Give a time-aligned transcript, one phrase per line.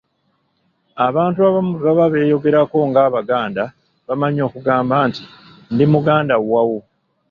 [1.07, 3.63] Abantu abamu bwe baba beeyogerako ng'Abaganda,
[4.07, 5.23] bamanyi okugamba nti,
[5.73, 6.79] “Ndi muganda wawu".